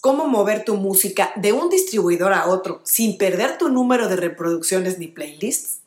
[0.00, 4.98] cómo mover tu música de un distribuidor a otro sin perder tu número de reproducciones
[4.98, 5.80] ni playlists?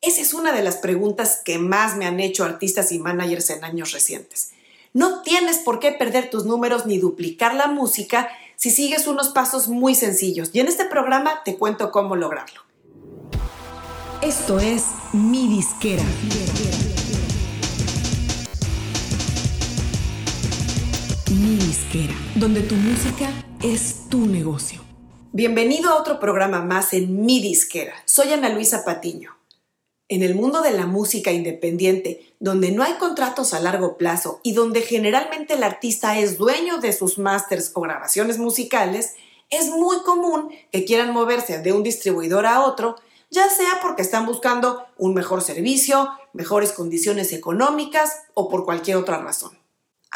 [0.00, 3.64] Esa es una de las preguntas que más me han hecho artistas y managers en
[3.64, 4.52] años recientes.
[4.94, 9.68] No tienes por qué perder tus números ni duplicar la música si sigues unos pasos
[9.68, 12.62] muy sencillos y en este programa te cuento cómo lograrlo.
[14.22, 16.02] Esto es Mi Disquera.
[21.30, 23.30] Mi Disquera, donde tu música
[23.62, 24.80] es tu negocio.
[25.32, 27.94] Bienvenido a otro programa más en Mi Disquera.
[28.04, 29.36] Soy Ana Luisa Patiño.
[30.08, 34.52] En el mundo de la música independiente, donde no hay contratos a largo plazo y
[34.52, 39.14] donde generalmente el artista es dueño de sus masters o grabaciones musicales,
[39.50, 42.94] es muy común que quieran moverse de un distribuidor a otro,
[43.28, 49.18] ya sea porque están buscando un mejor servicio, mejores condiciones económicas o por cualquier otra
[49.18, 49.57] razón.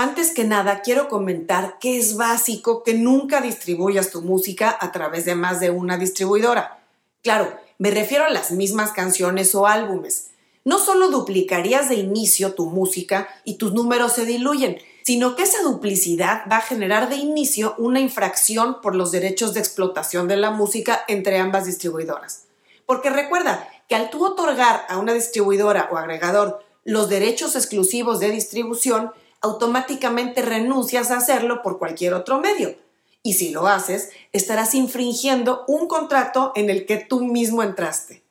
[0.03, 5.27] Antes que nada, quiero comentar que es básico que nunca distribuyas tu música a través
[5.27, 6.83] de más de una distribuidora.
[7.23, 10.31] Claro, me refiero a las mismas canciones o álbumes.
[10.65, 15.63] No solo duplicarías de inicio tu música y tus números se diluyen, sino que esa
[15.63, 20.51] duplicidad va a generar de inicio una infracción por los derechos de explotación de la
[20.51, 22.47] música entre ambas distribuidoras.
[22.87, 28.33] Porque recuerda que al tú otorgar a una distribuidora o agregador los derechos exclusivos de
[28.33, 32.77] distribución, automáticamente renuncias a hacerlo por cualquier otro medio.
[33.23, 38.23] Y si lo haces, estarás infringiendo un contrato en el que tú mismo entraste.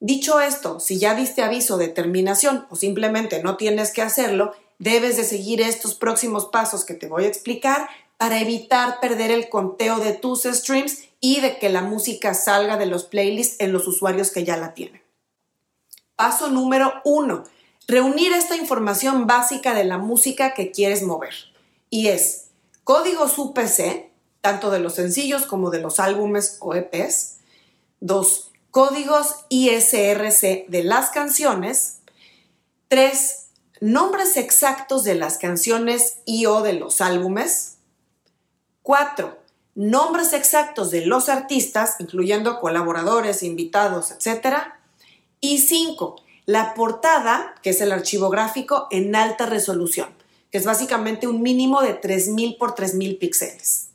[0.00, 5.16] Dicho esto, si ya diste aviso de terminación o simplemente no tienes que hacerlo, debes
[5.16, 9.98] de seguir estos próximos pasos que te voy a explicar para evitar perder el conteo
[9.98, 14.30] de tus streams y de que la música salga de los playlists en los usuarios
[14.30, 15.02] que ya la tienen.
[16.14, 17.44] Paso número uno,
[17.88, 21.34] reunir esta información básica de la música que quieres mover.
[21.90, 22.50] Y es
[22.84, 24.10] códigos UPC,
[24.42, 27.38] tanto de los sencillos como de los álbumes o EPs.
[28.00, 32.00] Dos, códigos ISRC de las canciones.
[32.88, 33.46] Tres,
[33.80, 37.78] nombres exactos de las canciones y o de los álbumes.
[38.82, 39.38] Cuatro,
[39.74, 44.56] nombres exactos de los artistas, incluyendo colaboradores, invitados, etc.
[45.40, 46.16] Y cinco,
[46.48, 50.08] la portada, que es el archivo gráfico en alta resolución,
[50.50, 53.88] que es básicamente un mínimo de 3000 por 3000 píxeles.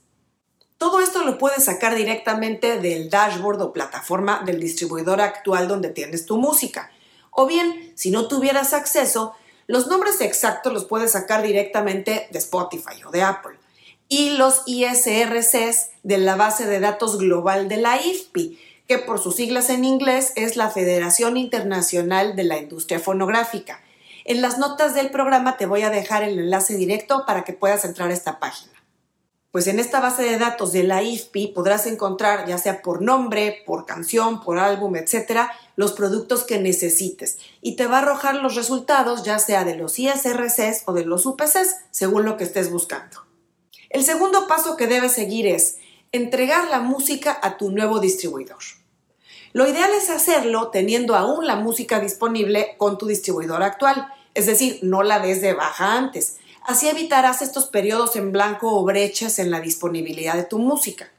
[0.77, 6.27] Todo esto lo puedes sacar directamente del dashboard o plataforma del distribuidor actual donde tienes
[6.27, 6.91] tu música.
[7.31, 9.33] O bien, si no tuvieras acceso,
[9.65, 13.57] los nombres exactos los puedes sacar directamente de Spotify o de Apple.
[14.09, 19.35] Y los ISRCs de la base de datos global de la IFPI, que por sus
[19.35, 23.81] siglas en inglés es la Federación Internacional de la Industria Fonográfica.
[24.25, 27.85] En las notas del programa te voy a dejar el enlace directo para que puedas
[27.85, 28.73] entrar a esta página.
[29.51, 33.61] Pues en esta base de datos de la IFPI podrás encontrar, ya sea por nombre,
[33.67, 38.55] por canción, por álbum, etcétera, los productos que necesites y te va a arrojar los
[38.55, 43.23] resultados, ya sea de los ISRCs o de los UPCs, según lo que estés buscando.
[43.91, 45.77] El segundo paso que debes seguir es
[46.13, 48.59] entregar la música a tu nuevo distribuidor.
[49.51, 54.79] Lo ideal es hacerlo teniendo aún la música disponible con tu distribuidor actual, es decir,
[54.81, 59.51] no la des de baja antes Así evitarás estos periodos en blanco o brechas en
[59.51, 61.11] la disponibilidad de tu música.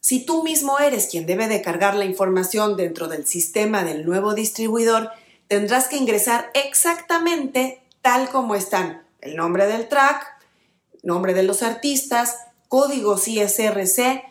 [0.00, 4.34] Si tú mismo eres quien debe de cargar la información dentro del sistema del nuevo
[4.34, 5.10] distribuidor,
[5.48, 10.26] tendrás que ingresar exactamente tal como están el nombre del track,
[11.02, 12.36] nombre de los artistas,
[12.68, 14.24] códigos ISRC,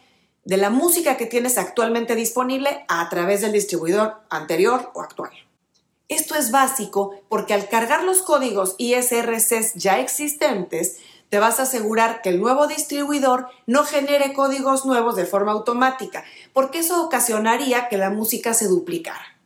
[0.46, 5.32] de la música que tienes actualmente disponible a través del distribuidor anterior o actual.
[6.08, 11.00] Esto es básico porque al cargar los códigos ISRCs ya existentes,
[11.30, 16.24] te vas a asegurar que el nuevo distribuidor no genere códigos nuevos de forma automática,
[16.54, 19.38] porque eso ocasionaría que la música se duplicara.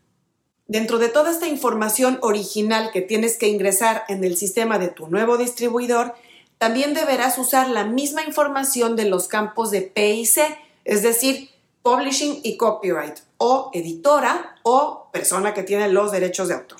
[0.68, 5.08] Dentro de toda esta información original que tienes que ingresar en el sistema de tu
[5.08, 6.14] nuevo distribuidor,
[6.62, 11.50] también deberás usar la misma información de los campos de PIC, es decir,
[11.82, 16.78] Publishing y Copyright, o editora o persona que tiene los derechos de autor.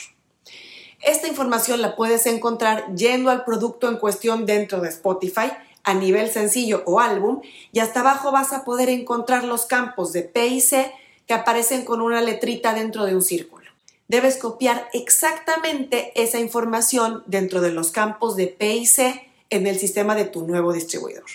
[1.02, 5.52] Esta información la puedes encontrar yendo al producto en cuestión dentro de Spotify
[5.82, 7.42] a nivel sencillo o álbum
[7.72, 10.94] y hasta abajo vas a poder encontrar los campos de P y C
[11.26, 13.66] que aparecen con una letrita dentro de un círculo.
[14.08, 19.78] Debes copiar exactamente esa información dentro de los campos de P y C en el
[19.78, 21.26] sistema de tu nuevo distribuidor.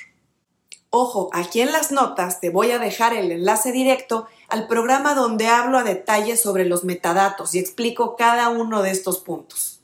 [0.91, 5.47] Ojo, aquí en las notas te voy a dejar el enlace directo al programa donde
[5.47, 9.81] hablo a detalle sobre los metadatos y explico cada uno de estos puntos.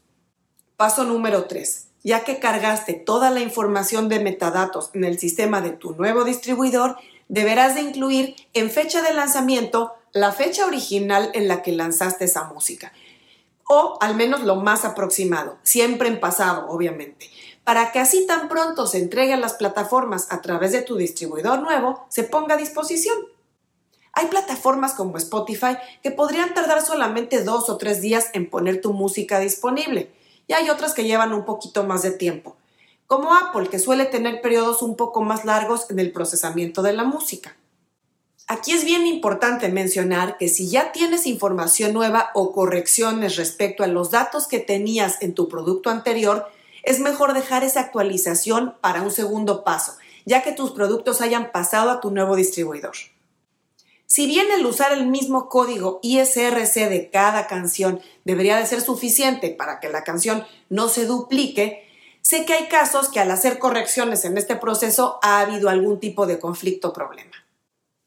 [0.76, 1.88] Paso número 3.
[2.04, 6.96] Ya que cargaste toda la información de metadatos en el sistema de tu nuevo distribuidor,
[7.28, 12.44] deberás de incluir en fecha de lanzamiento la fecha original en la que lanzaste esa
[12.44, 12.92] música.
[13.68, 17.30] O al menos lo más aproximado, siempre en pasado, obviamente,
[17.64, 21.60] para que así tan pronto se entregue a las plataformas a través de tu distribuidor
[21.60, 23.16] nuevo, se ponga a disposición.
[24.14, 28.92] Hay plataformas como Spotify que podrían tardar solamente dos o tres días en poner tu
[28.92, 30.12] música disponible
[30.46, 32.56] y hay otras que llevan un poquito más de tiempo,
[33.06, 37.04] como Apple que suele tener periodos un poco más largos en el procesamiento de la
[37.04, 37.56] música.
[38.48, 43.86] Aquí es bien importante mencionar que si ya tienes información nueva o correcciones respecto a
[43.86, 46.46] los datos que tenías en tu producto anterior,
[46.82, 51.90] es mejor dejar esa actualización para un segundo paso, ya que tus productos hayan pasado
[51.90, 52.94] a tu nuevo distribuidor.
[54.06, 59.48] Si bien el usar el mismo código ISRC de cada canción debería de ser suficiente
[59.48, 61.88] para que la canción no se duplique,
[62.20, 66.26] sé que hay casos que al hacer correcciones en este proceso ha habido algún tipo
[66.26, 67.32] de conflicto o problema.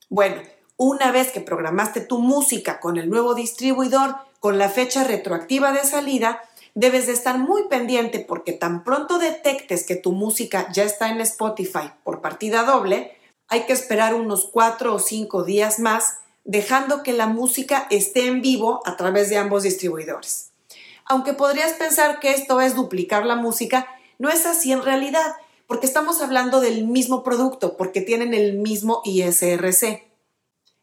[0.10, 0.44] Bueno,
[0.78, 5.84] una vez que programaste tu música con el nuevo distribuidor con la fecha retroactiva de
[5.86, 6.40] salida,
[6.76, 11.22] debes de estar muy pendiente porque tan pronto detectes que tu música ya está en
[11.22, 13.18] Spotify por partida doble,
[13.48, 18.42] hay que esperar unos cuatro o cinco días más, dejando que la música esté en
[18.42, 20.52] vivo a través de ambos distribuidores.
[21.06, 23.88] Aunque podrías pensar que esto es duplicar la música,
[24.20, 25.36] no es así en realidad,
[25.68, 30.04] porque estamos hablando del mismo producto, porque tienen el mismo ISRC.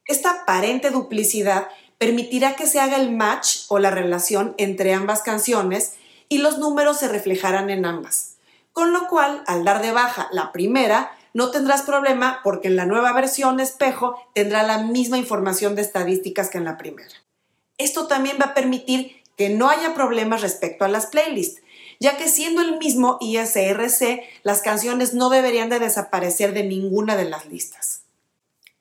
[0.06, 1.68] Esta aparente duplicidad
[2.02, 5.92] permitirá que se haga el match o la relación entre ambas canciones
[6.28, 8.38] y los números se reflejarán en ambas.
[8.72, 12.86] Con lo cual, al dar de baja la primera, no tendrás problema porque en la
[12.86, 17.14] nueva versión espejo tendrá la misma información de estadísticas que en la primera.
[17.78, 21.62] Esto también va a permitir que no haya problemas respecto a las playlists,
[22.00, 27.26] ya que siendo el mismo ISRC, las canciones no deberían de desaparecer de ninguna de
[27.26, 28.01] las listas.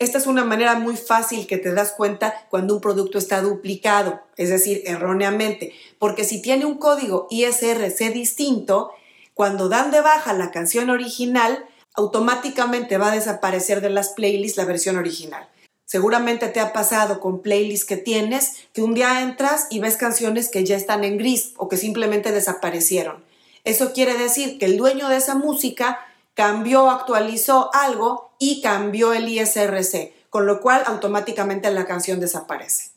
[0.02, 4.20] Esta es una manera muy fácil que te das cuenta cuando un producto está duplicado,
[4.36, 8.90] es decir, erróneamente, porque si tiene un código ISRC distinto,
[9.36, 11.64] cuando dan de baja la canción original,
[11.94, 15.48] automáticamente va a desaparecer de las playlists la versión original.
[15.86, 20.50] Seguramente te ha pasado con playlists que tienes que un día entras y ves canciones
[20.50, 23.24] que ya están en gris o que simplemente desaparecieron.
[23.66, 26.00] Eso quiere decir que el dueño de esa música
[26.34, 32.92] cambió, actualizó algo y cambió el ISRC, con lo cual automáticamente la canción desaparece.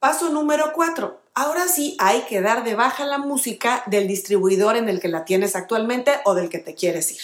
[0.00, 1.20] Paso número 4.
[1.34, 5.24] Ahora sí hay que dar de baja la música del distribuidor en el que la
[5.24, 7.22] tienes actualmente o del que te quieres ir.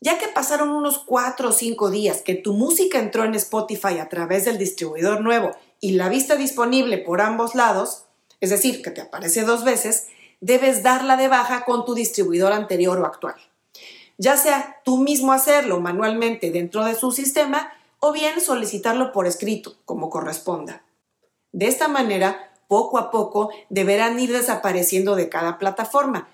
[0.00, 4.08] Ya que pasaron unos 4 o 5 días que tu música entró en Spotify a
[4.08, 5.50] través del distribuidor nuevo
[5.80, 8.04] y la viste disponible por ambos lados,
[8.40, 10.08] es decir, que te aparece dos veces,
[10.40, 13.36] debes darla de baja con tu distribuidor anterior o actual.
[14.20, 19.76] Ya sea tú mismo hacerlo manualmente dentro de su sistema o bien solicitarlo por escrito,
[19.84, 20.82] como corresponda.
[21.52, 26.28] De esta manera, poco a poco deberán ir desapareciendo de cada plataforma,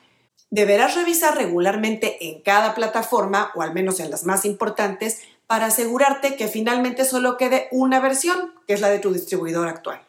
[0.51, 6.37] Deberás revisar regularmente en cada plataforma, o al menos en las más importantes, para asegurarte
[6.37, 10.01] que finalmente solo quede una versión, que es la de tu distribuidor actual.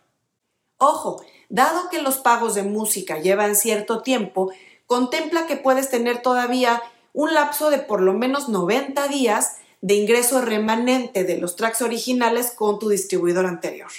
[0.78, 4.52] Ojo, dado que los pagos de música llevan cierto tiempo,
[4.86, 6.82] contempla que puedes tener todavía
[7.18, 12.52] un lapso de por lo menos 90 días de ingreso remanente de los tracks originales
[12.52, 13.90] con tu distribuidor anterior.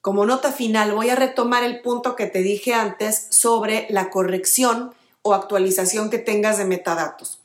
[0.00, 4.92] Como nota final, voy a retomar el punto que te dije antes sobre la corrección
[5.22, 7.38] o actualización que tengas de metadatos.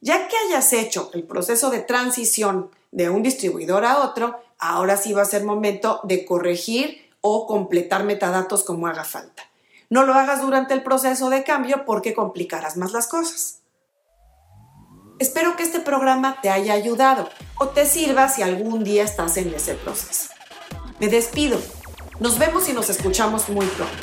[0.00, 5.12] Ya que hayas hecho el proceso de transición de un distribuidor a otro, ahora sí
[5.12, 9.42] va a ser momento de corregir o completar metadatos como haga falta.
[9.90, 13.61] No lo hagas durante el proceso de cambio porque complicarás más las cosas.
[15.22, 19.54] Espero que este programa te haya ayudado o te sirva si algún día estás en
[19.54, 20.30] ese proceso.
[20.98, 21.60] Me despido.
[22.18, 23.94] Nos vemos y nos escuchamos muy pronto.